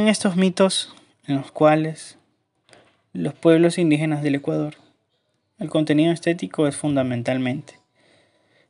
En 0.00 0.08
estos 0.08 0.34
mitos 0.34 0.94
en 1.26 1.36
los 1.36 1.52
cuales 1.52 2.16
los 3.12 3.34
pueblos 3.34 3.76
indígenas 3.76 4.22
del 4.22 4.36
Ecuador, 4.36 4.76
el 5.58 5.68
contenido 5.68 6.10
estético 6.10 6.66
es 6.66 6.74
fundamentalmente. 6.74 7.78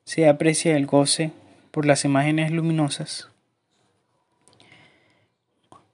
Se 0.03 0.29
aprecia 0.29 0.77
el 0.77 0.87
goce 0.87 1.31
por 1.71 1.87
las 1.87 2.05
imágenes 2.05 2.51
luminosas. 2.51 3.29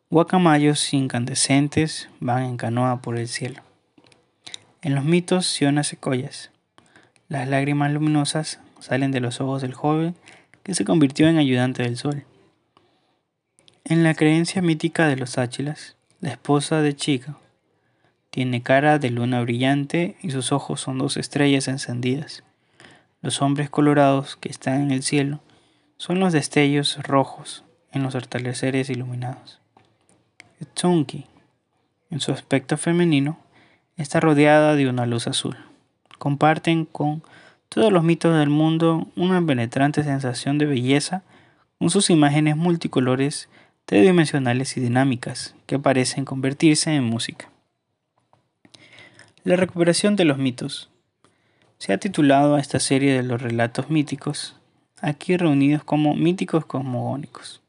Guacamayos 0.08 0.94
incandescentes 0.94 2.08
van 2.18 2.44
en 2.44 2.56
canoa 2.56 3.02
por 3.02 3.18
el 3.18 3.28
cielo. 3.28 3.60
En 4.80 4.94
los 4.94 5.04
mitos, 5.04 5.44
Siona 5.44 5.84
Secoyas. 5.84 6.50
Las 7.28 7.46
lágrimas 7.46 7.92
luminosas 7.92 8.58
salen 8.80 9.10
de 9.10 9.20
los 9.20 9.42
ojos 9.42 9.60
del 9.60 9.74
joven 9.74 10.14
que 10.62 10.74
se 10.74 10.86
convirtió 10.86 11.28
en 11.28 11.36
ayudante 11.36 11.82
del 11.82 11.98
sol. 11.98 12.24
En 13.88 14.02
la 14.02 14.14
creencia 14.14 14.62
mítica 14.62 15.06
de 15.06 15.14
los 15.14 15.38
Áchilas, 15.38 15.94
la 16.20 16.30
esposa 16.30 16.80
de 16.80 16.96
Chica 16.96 17.36
tiene 18.30 18.60
cara 18.60 18.98
de 18.98 19.10
luna 19.10 19.40
brillante 19.42 20.16
y 20.22 20.32
sus 20.32 20.50
ojos 20.50 20.80
son 20.80 20.98
dos 20.98 21.16
estrellas 21.16 21.68
encendidas. 21.68 22.42
Los 23.22 23.40
hombres 23.42 23.70
colorados 23.70 24.34
que 24.34 24.48
están 24.48 24.80
en 24.80 24.90
el 24.90 25.04
cielo 25.04 25.38
son 25.98 26.18
los 26.18 26.32
destellos 26.32 26.98
rojos 27.04 27.62
en 27.92 28.02
los 28.02 28.16
atardeceres 28.16 28.90
iluminados. 28.90 29.60
Tsunki, 30.74 31.26
en 32.10 32.18
su 32.18 32.32
aspecto 32.32 32.76
femenino, 32.76 33.38
está 33.96 34.18
rodeada 34.18 34.74
de 34.74 34.88
una 34.88 35.06
luz 35.06 35.28
azul. 35.28 35.58
Comparten 36.18 36.86
con 36.86 37.22
todos 37.68 37.92
los 37.92 38.02
mitos 38.02 38.36
del 38.36 38.50
mundo 38.50 39.06
una 39.14 39.40
penetrante 39.46 40.02
sensación 40.02 40.58
de 40.58 40.66
belleza 40.66 41.22
con 41.78 41.90
sus 41.90 42.10
imágenes 42.10 42.56
multicolores, 42.56 43.48
tridimensionales 43.86 44.76
y 44.76 44.80
dinámicas 44.80 45.54
que 45.66 45.78
parecen 45.78 46.24
convertirse 46.24 46.94
en 46.94 47.04
música. 47.04 47.50
La 49.44 49.56
recuperación 49.56 50.16
de 50.16 50.24
los 50.24 50.38
mitos. 50.38 50.90
Se 51.78 51.92
ha 51.92 51.98
titulado 51.98 52.56
a 52.56 52.60
esta 52.60 52.80
serie 52.80 53.14
de 53.14 53.22
los 53.22 53.40
relatos 53.40 53.88
míticos, 53.88 54.56
aquí 55.00 55.36
reunidos 55.36 55.84
como 55.84 56.14
míticos 56.14 56.66
cosmogónicos, 56.66 57.62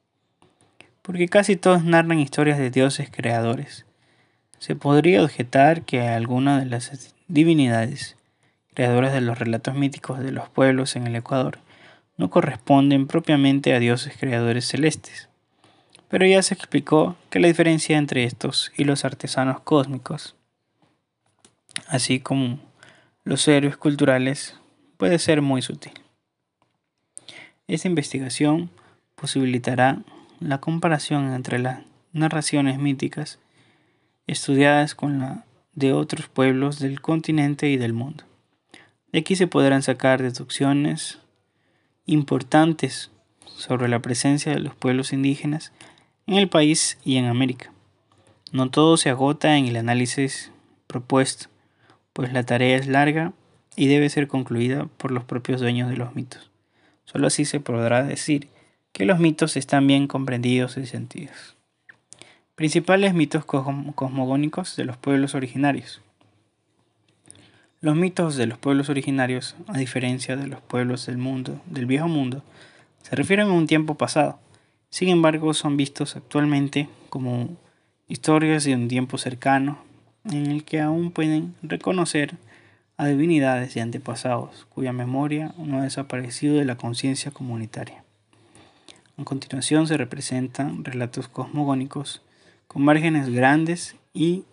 porque 1.04 1.28
casi 1.28 1.56
todos 1.56 1.84
narran 1.84 2.20
historias 2.20 2.58
de 2.58 2.72
dioses 2.72 3.10
creadores. 3.12 3.86
Se 4.58 4.76
podría 4.76 5.24
objetar 5.24 5.84
que 5.84 6.02
alguna 6.02 6.60
de 6.60 6.66
las 6.66 7.16
divinidades 7.28 8.18
creadoras 8.74 9.12
de 9.12 9.22
los 9.22 9.40
relatos 9.40 9.76
míticos 9.76 10.20
de 10.20 10.32
los 10.32 10.50
pueblos 10.50 10.96
en 10.96 11.08
el 11.08 11.16
Ecuador, 11.16 11.60
no 12.16 12.30
corresponden 12.30 13.08
propiamente 13.08 13.74
a 13.74 13.80
dioses 13.80 14.16
creadores 14.20 14.68
celestes. 14.68 15.27
Pero 16.10 16.26
ya 16.26 16.42
se 16.42 16.54
explicó 16.54 17.16
que 17.30 17.40
la 17.40 17.48
diferencia 17.48 17.98
entre 17.98 18.24
estos 18.24 18.72
y 18.78 18.86
los 18.86 19.04
artesanos 19.04 19.60
cósmicos, 19.62 20.36
así 21.88 22.20
como 22.20 22.60
los 23.24 23.48
héroes 23.48 23.78
culturales, 23.78 24.58
puede 24.98 25.20
ser 25.20 25.42
muy 25.42 25.62
sutil. 25.62 25.94
Esta 27.68 27.90
investigación 27.90 28.70
posibilitará 29.16 30.00
la 30.40 30.60
comparación 30.60 31.34
entre 31.34 31.60
las 31.60 31.82
narraciones 32.14 32.80
míticas 32.80 33.40
estudiadas 34.28 34.96
con 34.96 35.20
la 35.20 35.46
de 35.74 35.94
otros 35.94 36.28
pueblos 36.28 36.80
del 36.80 37.02
continente 37.02 37.70
y 37.70 37.78
del 37.78 37.94
mundo. 37.94 38.24
De 39.12 39.20
aquí 39.20 39.36
se 39.36 39.48
podrán 39.48 39.84
sacar 39.84 40.22
deducciones 40.22 41.20
importantes 42.06 43.12
sobre 43.46 43.88
la 43.88 44.00
presencia 44.00 44.54
de 44.54 44.60
los 44.60 44.76
pueblos 44.76 45.14
indígenas 45.14 45.72
en 46.28 46.36
el 46.36 46.50
país 46.50 46.98
y 47.04 47.18
en 47.18 47.26
América. 47.26 47.72
No 48.52 48.70
todo 48.70 48.98
se 48.98 49.10
agota 49.10 49.58
en 49.58 49.66
el 49.66 49.78
análisis 49.78 50.52
propuesto, 50.86 51.48
pues 52.14 52.32
la 52.34 52.44
tarea 52.44 52.78
es 52.78 52.88
larga 52.88 53.34
y 53.76 53.88
debe 53.88 54.10
ser 54.10 54.28
concluida 54.28 54.88
por 54.98 55.12
los 55.12 55.24
propios 55.24 55.62
dueños 55.62 55.90
de 55.90 55.98
los 55.98 56.16
mitos. 56.16 56.52
Solo 57.06 57.28
así 57.28 57.46
se 57.46 57.60
podrá 57.60 58.04
decir 58.04 58.50
que 58.92 59.06
los 59.06 59.20
mitos 59.20 59.56
están 59.56 59.88
bien 59.88 60.08
comprendidos 60.08 60.78
y 60.78 60.86
sentidos. 60.86 61.56
Principales 62.56 63.14
mitos 63.14 63.46
cosmogónicos 63.46 64.76
de 64.76 64.86
los 64.86 64.98
pueblos 64.98 65.36
originarios. 65.36 66.02
Los 67.80 67.96
mitos 67.96 68.36
de 68.36 68.48
los 68.48 68.58
pueblos 68.58 68.90
originarios, 68.90 69.56
a 69.68 69.78
diferencia 69.78 70.36
de 70.36 70.48
los 70.48 70.60
pueblos 70.62 71.06
del 71.06 71.20
mundo, 71.20 71.62
del 71.68 71.86
viejo 71.86 72.08
mundo, 72.08 72.42
se 73.04 73.16
refieren 73.16 73.50
a 73.50 73.54
un 73.54 73.68
tiempo 73.68 73.96
pasado. 73.96 74.40
Sin 74.90 75.10
embargo, 75.10 75.54
son 75.54 75.78
vistos 75.78 76.16
actualmente 76.16 76.90
como 77.10 77.58
historias 78.08 78.64
de 78.64 78.74
un 78.74 78.88
tiempo 78.88 79.18
cercano 79.18 79.80
en 80.26 80.48
el 80.48 80.64
que 80.64 80.82
aún 80.82 81.12
pueden 81.12 81.56
reconocer 81.62 82.36
a 82.98 83.06
divinidades 83.06 83.76
y 83.76 83.80
antepasados 83.80 84.66
cuya 84.70 84.92
memoria 84.92 85.54
no 85.58 85.80
ha 85.80 85.84
desaparecido 85.84 86.56
de 86.56 86.66
la 86.66 86.78
conciencia 86.78 87.32
comunitaria. 87.32 88.04
A 89.18 89.24
continuación 89.24 89.88
se 89.88 89.98
representan 89.98 90.84
relatos 90.84 91.28
cosmogónicos 91.28 92.22
con 92.68 92.84
márgenes 92.84 93.30
grandes 93.30 93.96
y 94.14 94.46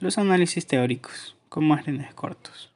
los 0.00 0.18
análisis 0.18 0.66
teóricos 0.66 1.36
con 1.48 1.66
márgenes 1.66 2.12
cortos. 2.14 2.73